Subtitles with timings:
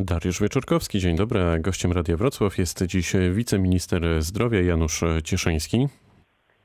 [0.00, 1.40] Dariusz Wieczorkowski, dzień dobry.
[1.60, 5.88] Gościem Radia Wrocław jest dziś wiceminister zdrowia Janusz Cieszyński.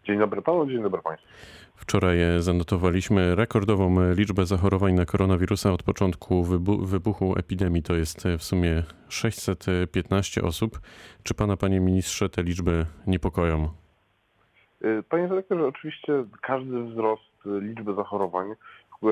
[0.04, 1.27] Dzień dobry panu, dzień dobry państwu.
[1.75, 6.43] Wczoraj zanotowaliśmy rekordową liczbę zachorowań na koronawirusa od początku
[6.83, 7.83] wybuchu epidemii.
[7.83, 10.79] To jest w sumie 615 osób.
[11.23, 13.70] Czy pana, panie ministrze, te liczby niepokoją?
[15.09, 18.55] Panie dyrektorze, oczywiście każdy wzrost liczby zachorowań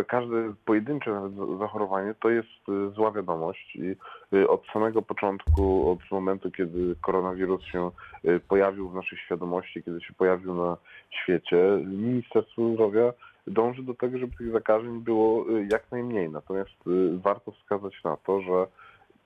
[0.07, 3.95] każde pojedyncze zachorowanie to jest y, zła wiadomość i
[4.35, 7.91] y, od samego początku, od momentu, kiedy koronawirus się
[8.25, 10.77] y, pojawił w naszej świadomości, kiedy się pojawił na
[11.09, 13.13] świecie, Ministerstwo Zdrowia
[13.47, 16.29] dąży do tego, żeby tych zakażeń było jak najmniej.
[16.29, 16.75] Natomiast
[17.23, 18.67] warto wskazać na to, że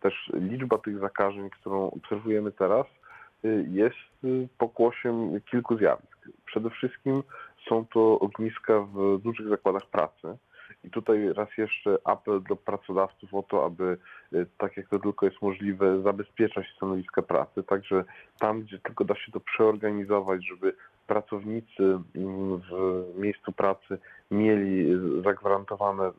[0.02, 2.86] też liczba tych zakażeń, którą obserwujemy teraz,
[3.68, 3.96] jest
[4.58, 6.18] pokłosiem kilku zjawisk.
[6.46, 7.24] Przede wszystkim
[7.70, 10.38] są to ogniska w dużych zakładach pracy,
[10.84, 13.98] i tutaj raz jeszcze apel do pracodawców o to, aby
[14.34, 18.04] y, tak jak to tylko jest możliwe, zabezpieczać stanowiska pracy, także
[18.40, 20.76] tam, gdzie tylko da się to przeorganizować, żeby
[21.08, 21.84] pracownicy
[22.16, 23.98] mm, w miejscu pracy
[24.32, 24.88] mieli
[25.24, 26.12] zagwarantowane y,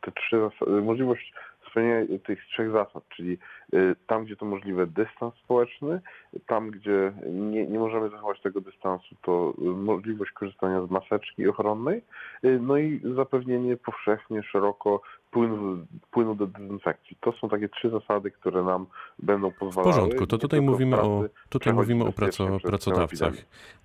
[0.00, 0.36] te trzy
[0.82, 1.34] możliwość
[1.74, 3.38] spełnienia tych trzech zasad, czyli
[3.74, 6.00] y, tam, gdzie to możliwe dystans społeczny,
[6.46, 12.02] tam, gdzie nie, nie możemy zachować tego dystansu, to możliwość korzystania z maseczki ochronnej,
[12.44, 17.16] y, no i zapewnienie powszechnie, szeroko płynu, płynu do dezynfekcji.
[17.20, 18.86] To są takie trzy zasady, które nam
[19.18, 19.92] będą pozwalały.
[19.92, 23.34] W porządku, to tutaj mówimy o, tutaj mówimy o praco, pracodawcach.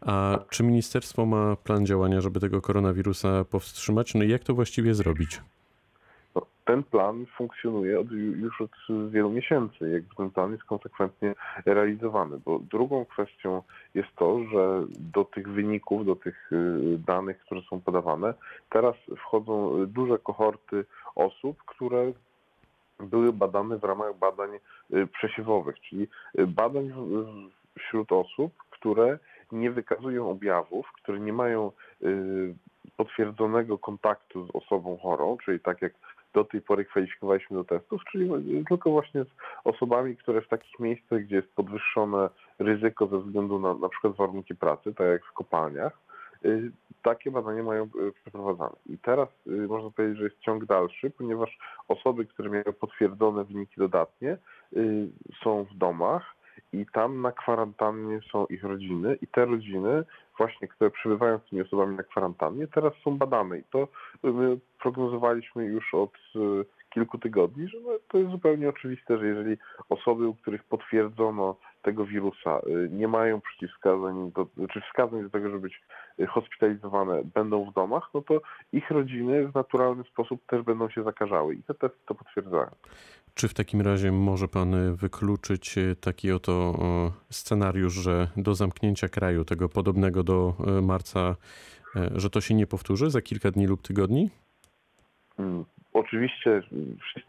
[0.02, 4.16] A czy ministerstwo ma plan działania, żeby tego koronawirusa powstrzymać?
[4.16, 5.42] No i jak to właściwie zrobić?
[6.70, 8.72] Ten plan funkcjonuje od, już od
[9.10, 9.90] wielu miesięcy.
[9.90, 13.62] Jakby ten plan jest konsekwentnie realizowany, bo drugą kwestią
[13.94, 18.34] jest to, że do tych wyników, do tych y, danych, które są podawane,
[18.70, 22.12] teraz wchodzą duże kohorty osób, które
[23.00, 24.50] były badane w ramach badań
[24.94, 26.08] y, przesiewowych, czyli
[26.48, 26.94] badań
[27.80, 29.20] wśród osób, które
[29.52, 31.72] nie wykazują objawów, które nie mają
[32.04, 32.56] y,
[32.98, 35.94] potwierdzonego kontaktu z osobą chorą, czyli tak jak
[36.34, 38.30] do tej pory kwalifikowaliśmy do testów, czyli
[38.70, 39.28] tylko właśnie z
[39.64, 42.30] osobami, które w takich miejscach, gdzie jest podwyższone
[42.60, 46.00] ryzyko ze względu na na przykład warunki pracy, tak jak w kopalniach,
[46.46, 46.72] y,
[47.04, 48.76] takie badania mają y, przeprowadzane.
[48.86, 51.58] I teraz y, można powiedzieć, że jest ciąg dalszy, ponieważ
[51.88, 54.38] osoby, które miały potwierdzone wyniki dodatnie,
[55.44, 56.36] są w domach
[56.74, 60.04] i tam na kwarantannie są ich rodziny i te rodziny
[60.38, 63.88] właśnie, które przybywają z tymi osobami na kwarantannie, teraz są badane i to
[64.24, 66.40] my prognozowaliśmy już od e,
[66.90, 69.58] kilku tygodni, że no, to jest zupełnie oczywiste, że jeżeli
[69.90, 75.50] osoby, u których potwierdzono tego wirusa, e, nie mają przeciwwskazań, do, czy wskazań do tego,
[75.50, 75.82] żeby być
[76.28, 78.42] hospitalizowane, będą w domach, no to
[78.74, 82.70] ich rodziny w naturalny sposób też będą się zakażały i te testy to potwierdzają.
[83.34, 86.74] Czy w takim razie może pan wykluczyć taki oto
[87.30, 91.36] scenariusz, że do zamknięcia kraju, tego podobnego do marca,
[92.16, 94.30] że to się nie powtórzy za kilka dni lub tygodni?
[95.38, 96.62] Hmm, oczywiście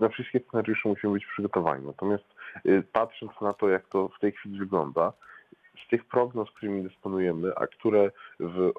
[0.01, 1.87] na wszystkie scenariusze musimy być przygotowani.
[1.87, 2.25] Natomiast
[2.67, 5.13] y, patrząc na to, jak to w tej chwili wygląda,
[5.87, 8.11] z tych prognoz, którymi dysponujemy, a które
[8.41, 8.73] w,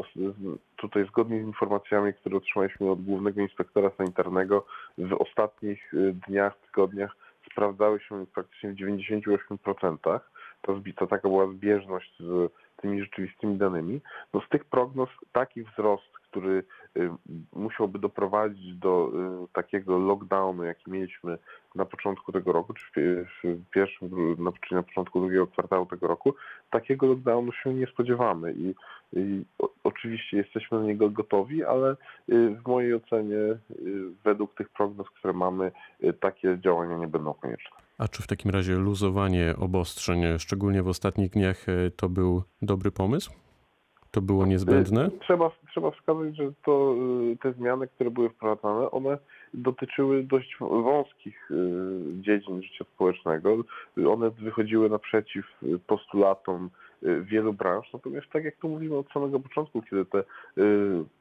[0.76, 4.66] tutaj zgodnie z informacjami, które otrzymaliśmy od głównego inspektora sanitarnego
[4.98, 7.16] w ostatnich y, dniach, tygodniach
[7.52, 10.20] sprawdzały się praktycznie w 98%.
[10.62, 12.52] To, to taka była zbieżność z
[12.82, 14.02] tymi rzeczywistymi danymi.
[14.34, 16.64] No z tych prognoz taki wzrost, który
[16.98, 17.10] y,
[17.54, 19.12] musiałby doprowadzić do
[19.44, 21.38] y, takiego lockdownu, jaki mieliśmy
[21.76, 24.10] na początku tego roku, czy w pierwszym,
[24.68, 26.34] czy na początku drugiego kwartału tego roku,
[26.72, 28.76] takiego lockdownu się nie spodziewamy i,
[29.14, 29.46] i
[29.84, 31.96] oczywiście jesteśmy na niego gotowi, ale y,
[32.56, 33.38] w mojej ocenie
[34.24, 35.72] według tych prognoz, które mamy,
[36.20, 37.78] takie działania nie będą konieczne.
[37.98, 41.66] A czy w takim razie luzowanie obostrzeń, szczególnie w ostatnich dniach,
[41.96, 43.32] to był dobry pomysł?
[44.12, 45.10] To było niezbędne?
[45.20, 46.96] Trzeba, trzeba wskazać, że to,
[47.34, 49.18] y, te zmiany, które były wprowadzane, one
[49.54, 51.56] dotyczyły dość wąskich y,
[52.22, 53.58] dziedzin życia społecznego.
[54.10, 55.46] One wychodziły naprzeciw
[55.88, 56.70] postulatom
[57.04, 60.24] y, wielu branż, natomiast tak jak tu mówimy od samego początku, kiedy te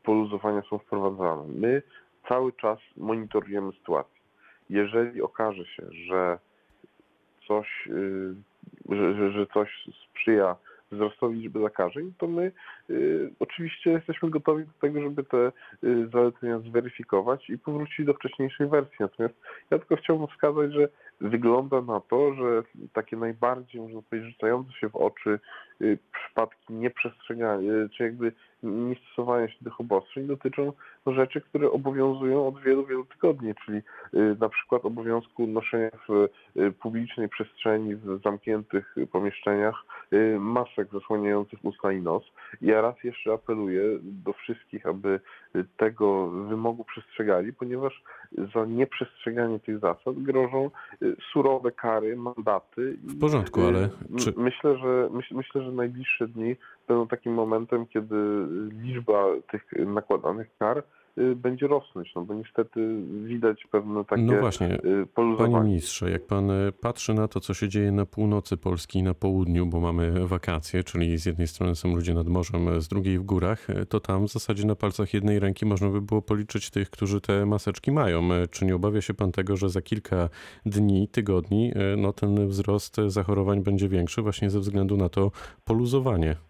[0.03, 1.83] poluzowania są wprowadzane, my
[2.29, 4.21] cały czas monitorujemy sytuację.
[4.71, 6.39] Jeżeli okaże się, że
[7.49, 7.89] coś,
[8.89, 10.57] że, że coś sprzyja
[10.93, 12.53] wzrostowi liczby zakażeń, to my
[12.91, 15.53] y, oczywiście jesteśmy gotowi do tego, żeby te
[15.85, 18.97] y, zalecenia zweryfikować i powrócić do wcześniejszej wersji.
[19.01, 19.35] Natomiast
[19.71, 20.89] ja tylko chciałbym wskazać, że
[21.21, 25.41] wygląda na to, że takie najbardziej, można powiedzieć, rzucające się w oczy
[25.81, 28.33] y, przypadki nieprzestrzegania, y, czy jakby
[28.63, 30.73] niestosowania się tych obostrzeń dotyczą
[31.07, 36.29] no, rzeczy, które obowiązują od wielu, wielu tygodni, czyli y, na przykład obowiązku noszenia w
[36.61, 39.75] y, publicznej przestrzeni, w zamkniętych pomieszczeniach
[40.13, 42.23] y, masek zasłaniających usta i nos.
[42.61, 45.21] Ja raz jeszcze apeluję do wszystkich, aby
[45.77, 48.03] tego wymogu przestrzegali, ponieważ
[48.55, 50.71] za nieprzestrzeganie tych zasad grożą
[51.33, 52.99] surowe kary, mandaty.
[53.03, 53.89] W porządku, ale
[54.19, 54.33] czy...
[54.37, 56.57] myślę, że myśl, myślę, że najbliższe dni
[56.89, 58.17] będą takim momentem, kiedy
[58.83, 60.83] liczba tych nakładanych kar
[61.37, 65.53] będzie rosnąć, no bo niestety widać pewne takie No właśnie, y, poluzowanie.
[65.55, 69.03] panie ministrze, jak pan y, patrzy na to, co się dzieje na północy Polski i
[69.03, 73.19] na południu, bo mamy wakacje, czyli z jednej strony są ludzie nad morzem, z drugiej
[73.19, 76.91] w górach, to tam w zasadzie na palcach jednej ręki można by było policzyć tych,
[76.91, 78.29] którzy te maseczki mają.
[78.51, 80.29] Czy nie obawia się pan tego, że za kilka
[80.67, 85.31] dni, tygodni, no ten wzrost zachorowań będzie większy właśnie ze względu na to
[85.65, 86.50] poluzowanie?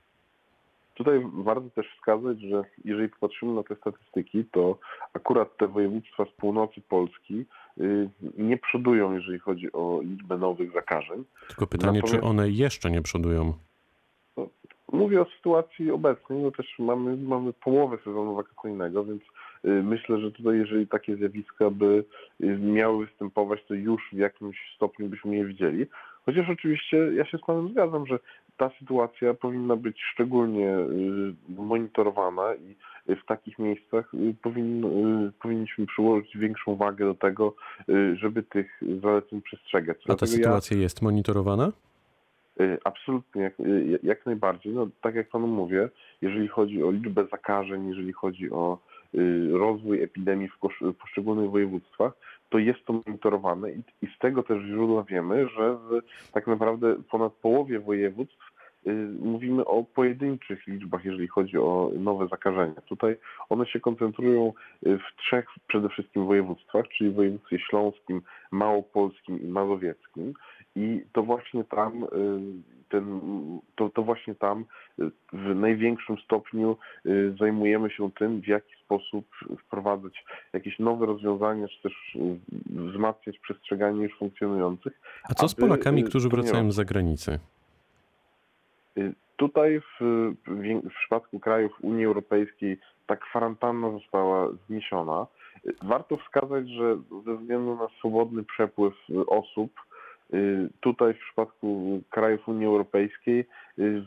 [1.01, 4.79] Tutaj warto też wskazać, że jeżeli popatrzymy na te statystyki, to
[5.15, 7.45] akurat te województwa z północy Polski
[7.81, 8.09] y,
[8.39, 11.25] nie przodują, jeżeli chodzi o liczbę nowych zakażeń.
[11.49, 12.25] Tylko pytanie, Natomiast...
[12.25, 13.53] czy one jeszcze nie przodują?
[14.37, 14.49] No,
[14.93, 19.23] mówię o sytuacji obecnej, no też mamy, mamy połowę sezonu wakacyjnego, więc
[19.65, 22.05] y, myślę, że tutaj jeżeli takie zjawiska by
[22.41, 25.87] y, miały występować, to już w jakimś stopniu byśmy je widzieli.
[26.27, 28.19] Chociaż oczywiście ja się z Panem zgadzam, że
[28.61, 32.77] ta sytuacja powinna być szczególnie y, monitorowana i
[33.17, 37.55] w takich miejscach y, y, powinniśmy przyłożyć większą wagę do tego,
[38.15, 39.99] żeby tych zaleceń przestrzegać.
[40.09, 40.83] A ta sytuacja ja...
[40.83, 41.73] jest monitorowana?
[42.85, 43.55] Absolutnie, jak,
[44.03, 44.73] jak, najbardziej.
[44.73, 45.89] No, tak jak panu mówię,
[46.23, 48.79] jeżeli chodzi o liczbę zakażeń, jeżeli chodzi o
[49.53, 50.59] rozwój epidemii w
[50.95, 52.13] poszczególnych województwach,
[52.51, 56.03] to jest to monitorowane i, i z tego też źródła wiemy, że w
[56.33, 58.50] tak naprawdę ponad połowie województw
[59.21, 62.81] mówimy o pojedynczych liczbach, jeżeli chodzi o nowe zakażenia.
[62.87, 63.17] Tutaj
[63.49, 64.53] one się koncentrują
[64.87, 70.35] y, w trzech przede wszystkim województwach, czyli w województwie śląskim, małopolskim i mazowieckim.
[70.77, 72.09] I to właśnie tam y,
[72.91, 73.21] ten,
[73.77, 74.65] to, to właśnie tam
[74.99, 76.77] y, w największym stopniu
[77.07, 79.27] y, zajmujemy się tym, w jaki sposób
[79.67, 82.39] wprowadzać jakieś nowe rozwiązania, czy też y,
[82.91, 85.01] wzmacniać przestrzeganie już funkcjonujących.
[85.31, 87.39] A co z Polakami, którzy wracają z zagranicy?
[89.37, 90.05] Tutaj w,
[90.47, 95.27] w, przypadku krajów Unii Europejskiej ta kwarantanna została zniesiona.
[95.83, 96.97] Warto wskazać, że
[97.27, 98.95] ze względu na swobodny przepływ
[99.27, 99.73] osób,
[100.35, 103.47] Y, tutaj w przypadku krajów Unii Europejskiej,
[103.79, 104.03] y,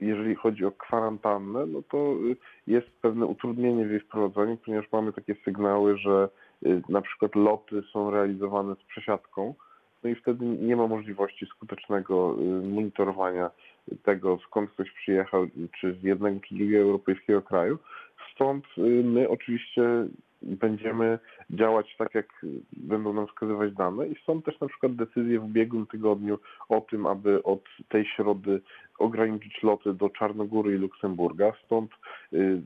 [0.00, 2.36] jeżeli chodzi o kwarantannę, no to y,
[2.66, 6.28] jest pewne utrudnienie w jej wprowadzeniu, ponieważ mamy takie sygnały, że
[6.88, 9.54] na przykład loty są realizowane z przesiadką,
[10.04, 13.50] no i wtedy nie ma możliwości skutecznego monitorowania
[14.02, 15.46] tego, skąd ktoś przyjechał,
[15.80, 17.78] czy z jednego, czy drugiego europejskiego kraju.
[18.34, 18.64] Stąd
[19.04, 19.82] my oczywiście
[20.42, 21.18] będziemy
[21.50, 25.86] działać tak, jak będą nam wskazywać dane i są też na przykład decyzje w ubiegłym
[25.86, 26.38] tygodniu
[26.68, 28.60] o tym, aby od tej środy
[28.98, 31.52] ograniczyć loty do Czarnogóry i Luksemburga.
[31.64, 31.90] Stąd
[32.32, 32.62] y,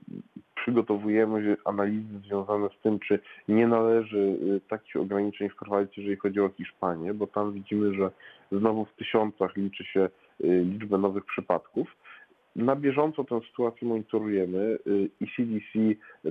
[0.54, 3.18] przygotowujemy analizy związane z tym, czy
[3.48, 8.10] nie należy y, takich ograniczeń wprowadzić, jeżeli chodzi o Hiszpanię, bo tam widzimy, że
[8.52, 10.08] znowu w tysiącach liczy się y,
[10.64, 11.96] liczbę nowych przypadków.
[12.56, 15.78] Na bieżąco tę sytuację monitorujemy y, i CDC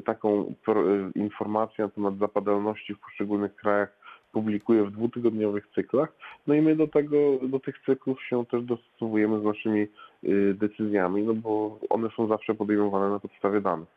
[0.02, 6.14] taką y, informację na temat zapadalności w poszczególnych krajach publikuje w dwutygodniowych cyklach.
[6.48, 9.88] No i my do tego, do tych cyklów się też dostosowujemy z naszymi
[10.24, 13.88] y, decyzjami, no bo one są zawsze podejmowane na podstawie danych.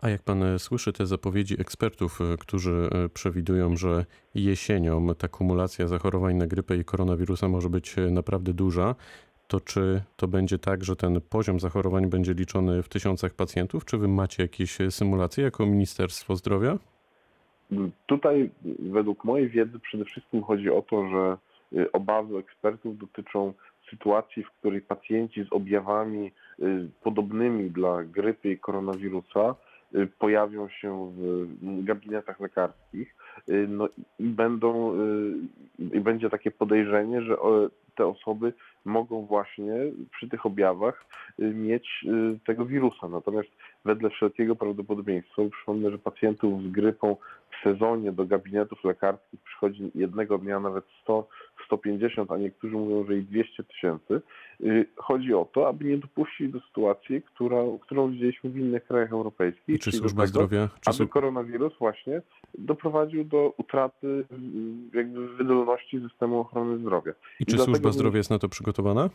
[0.00, 4.04] A jak pan słyszy te zapowiedzi ekspertów, którzy przewidują, że
[4.34, 8.94] jesienią ta kumulacja zachorowań na grypę i koronawirusa może być naprawdę duża,
[9.52, 13.84] to czy to będzie tak, że ten poziom zachorowań będzie liczony w tysiącach pacjentów?
[13.84, 16.78] Czy wy macie jakieś symulacje jako Ministerstwo Zdrowia?
[18.06, 21.36] Tutaj według mojej wiedzy przede wszystkim chodzi o to, że
[21.80, 23.52] y, obawy ekspertów dotyczą
[23.90, 29.54] sytuacji, w której pacjenci z objawami y, podobnymi dla grypy i koronawirusa
[29.94, 31.12] y, pojawią się
[31.62, 33.14] w gabinetach lekarskich
[33.68, 34.94] no i będą
[35.92, 37.36] i będzie takie podejrzenie, że
[37.94, 38.52] te osoby
[38.84, 39.72] mogą właśnie
[40.12, 41.06] przy tych objawach
[41.40, 43.08] y, mieć y, tego wirusa.
[43.08, 43.48] Natomiast
[43.84, 47.16] wedle wszelkiego prawdopodobieństwa, przypomnę, że pacjentów z grypą
[47.50, 51.28] w sezonie do gabinetów lekarskich przychodzi jednego dnia nawet 100
[51.66, 54.20] 150, a niektórzy mówią, że i 200 tysięcy.
[54.62, 59.12] Y, chodzi o to, aby nie dopuścić do sytuacji, która, którą widzieliśmy w innych krajach
[59.12, 59.80] europejskich.
[59.80, 60.68] Czy służba zdrowia?
[60.80, 62.22] Czy aby koronawirus właśnie
[62.58, 64.24] doprowadził do utraty
[64.94, 67.12] jakby wydolności systemu ochrony zdrowia.
[67.12, 69.10] I, I czy służba zdrowia jest na to przygotowana?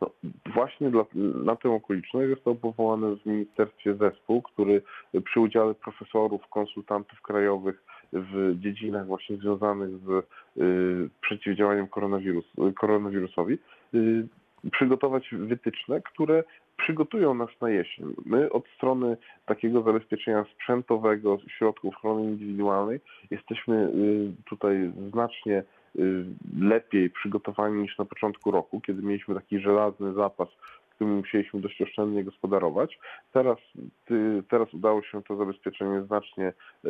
[0.00, 0.10] No,
[0.54, 1.04] właśnie dla,
[1.44, 4.82] na tę okoliczność został powołany w ministerstwie zespół, który
[5.24, 10.24] przy udziale profesorów, konsultantów krajowych w dziedzinach właśnie związanych z
[10.60, 12.44] y, przeciwdziałaniem koronawirus,
[12.80, 13.58] koronawirusowi
[13.94, 14.28] y,
[14.72, 16.44] przygotować wytyczne, które
[16.76, 18.14] przygotują nas na jesień.
[18.26, 19.16] My od strony
[19.46, 25.62] takiego zabezpieczenia sprzętowego, środków ochrony indywidualnej jesteśmy y, tutaj znacznie
[25.98, 26.24] y,
[26.58, 30.48] lepiej przygotowani niż na początku roku, kiedy mieliśmy taki żelazny zapas,
[30.94, 32.98] którym musieliśmy dość oszczędnie gospodarować.
[33.32, 33.58] Teraz,
[34.06, 36.52] ty, teraz udało się to zabezpieczenie znacznie,
[36.84, 36.88] y,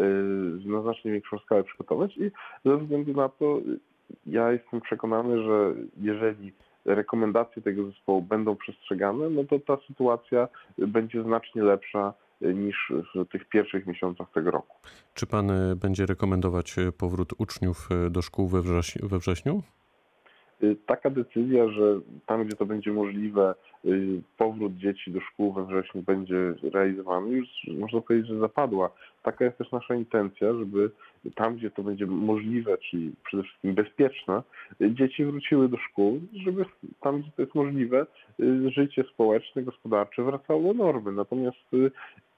[0.68, 2.30] na znacznie większą skalę przygotować i
[2.64, 3.60] ze względu na to
[4.26, 6.52] ja jestem przekonany, że jeżeli
[6.84, 10.48] rekomendacje tego zespołu będą przestrzegane, no to ta sytuacja
[10.78, 14.76] będzie znacznie lepsza niż w tych pierwszych miesiącach tego roku.
[15.14, 19.62] Czy pan e, będzie rekomendować e, powrót uczniów e, do szkół we, wrześ we wrześniu?
[20.86, 23.54] Taka decyzja, że tam, gdzie to będzie możliwe,
[24.36, 27.48] powrót dzieci do szkół we wrześniu będzie realizowany, już
[27.78, 28.90] można powiedzieć, że zapadła.
[29.22, 30.90] Taka jest też nasza intencja, żeby
[31.34, 34.42] tam, gdzie to będzie możliwe, czyli przede wszystkim bezpieczne,
[34.80, 36.64] dzieci wróciły do szkół, żeby
[37.00, 38.06] tam, gdzie to jest możliwe,
[38.68, 41.12] życie społeczne, gospodarcze wracało do normy.
[41.12, 41.58] Natomiast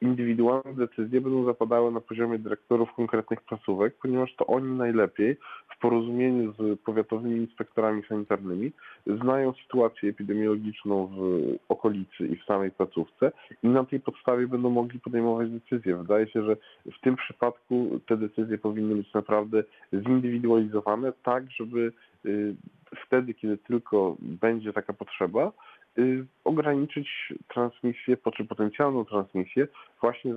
[0.01, 5.37] indywidualne decyzje będą zapadały na poziomie dyrektorów konkretnych placówek, ponieważ to oni najlepiej
[5.77, 8.73] w porozumieniu z powiatowymi inspektorami sanitarnymi
[9.07, 11.36] znają sytuację epidemiologiczną w
[11.69, 15.97] okolicy i w samej placówce i na tej podstawie będą mogli podejmować decyzje.
[15.97, 19.63] Wydaje się, że w tym przypadku te decyzje powinny być naprawdę
[19.93, 21.93] zindywidualizowane, tak żeby
[22.27, 22.55] y,
[23.07, 25.53] wtedy, kiedy tylko będzie taka potrzeba,
[26.45, 27.09] ograniczyć
[27.49, 29.69] transmisję, czy potencjalną transmisję
[30.01, 30.35] właśnie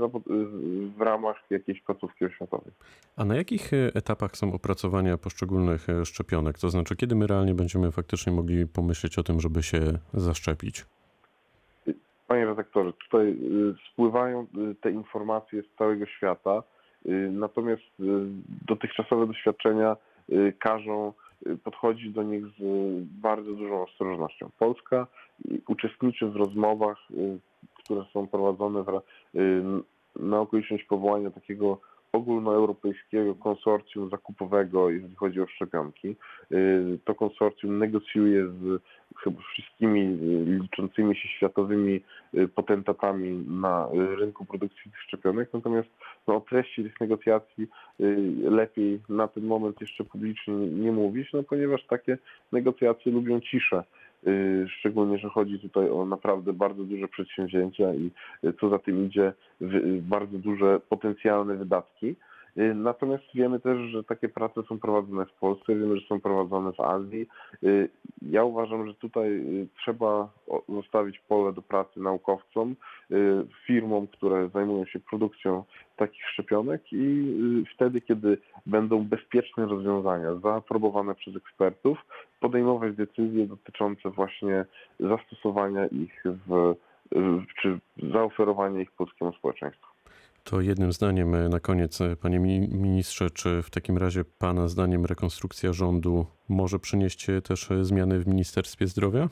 [0.98, 2.72] w ramach jakiejś placówki oświatowej.
[3.18, 6.60] A na jakich y, etapach są opracowania poszczególnych szczepionek?
[6.60, 9.80] To znaczy, kiedy my realnie będziemy faktycznie mogli pomyśleć o tym, żeby się
[10.14, 10.86] zaszczepić?
[12.28, 13.38] Panie redaktorze, tutaj
[13.92, 14.48] spływają
[14.82, 16.64] te informacje z całego świata.
[17.06, 18.04] Y, natomiast y,
[18.68, 19.98] dotychczasowe doświadczenia
[20.30, 21.14] y, każą
[21.64, 22.62] podchodzić do nich z
[23.22, 24.50] bardzo dużą ostrożnością.
[24.60, 25.08] Polska
[25.68, 26.98] uczestniczy w rozmowach,
[27.74, 29.02] które są prowadzone w,
[30.16, 31.82] na okoliczność powołania takiego
[32.14, 36.16] ogólnoeuropejskiego konsorcjum zakupowego, jeżeli chodzi o szczepionki.
[36.52, 38.82] Y, to konsorcjum negocjuje z
[39.24, 42.02] chyba wszystkimi y, liczącymi się światowymi
[42.34, 45.90] y, potentatami na rynku produkcji tych szczepionek, natomiast
[46.28, 47.68] no, o treści tych negocjacji
[48.44, 52.18] lepiej na ten moment jeszcze publicznie nie mówić, no ponieważ takie
[52.52, 53.84] negocjacje lubią ciszę.
[54.28, 58.12] Y, szczególnie, że chodzi tutaj o naprawdę bardzo duże przedsięwzięcia i
[58.60, 59.34] co za tym idzie
[60.02, 62.16] bardzo duże potencjalne wydatki.
[62.76, 66.80] Natomiast wiemy też, że takie prace są prowadzone w Polsce, wiemy, że są prowadzone w
[66.80, 67.28] Azji.
[68.22, 69.44] Ja uważam, że tutaj
[69.84, 70.30] trzeba
[70.70, 72.76] zostawić pole do pracy naukowcom,
[73.66, 75.64] firmom, które zajmują się produkcją
[75.96, 77.34] takich szczepionek i
[77.76, 82.06] wtedy, kiedy będą bezpieczne rozwiązania zaaprobowane przez ekspertów,
[82.40, 84.66] podejmować decyzje dotyczące właśnie
[85.00, 86.76] zastosowania ich w,
[87.62, 87.80] czy
[88.14, 89.89] zaoferowania ich polskiemu społeczeństwu.
[90.50, 95.06] To jednym zdaniem e, na koniec, e, panie ministrze, czy w takim razie pana zdaniem
[95.06, 99.30] rekonstrukcja rządu może przynieść e, też zmiany w Ministerstwie Zdrowia?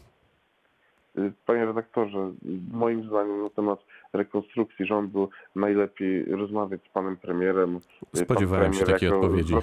[1.46, 2.32] Panie redaktorze,
[2.72, 3.80] moim zdaniem na temat
[4.14, 7.80] rekonstrukcji rządu najlepiej rozmawiać z panem premierem.
[8.14, 9.56] Spodziewałem Pan się takiej odpowiedzi.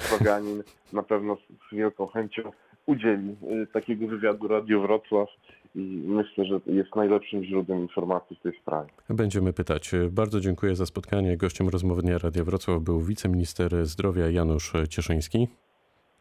[0.92, 2.52] Na pewno z wielką chęcią
[2.86, 5.28] udzieli y, takiego wywiadu Radio Wrocław
[5.74, 8.90] i myślę, że jest najlepszym źródłem informacji w tej sprawie.
[9.10, 9.90] Będziemy pytać.
[10.10, 11.36] Bardzo dziękuję za spotkanie.
[11.36, 15.48] Gościem rozmowy Dnia Radia Wrocław był wiceminister zdrowia Janusz Cieszyński.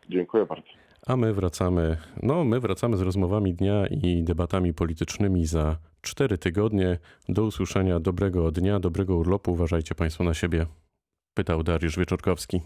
[0.10, 0.67] Dziękuję bardzo.
[1.08, 6.98] A my wracamy, no my wracamy z rozmowami dnia i debatami politycznymi za cztery tygodnie.
[7.29, 9.51] Do usłyszenia, dobrego dnia, dobrego urlopu.
[9.51, 10.65] Uważajcie Państwo na siebie.
[11.34, 12.62] Pytał Dariusz Wieczorkowski.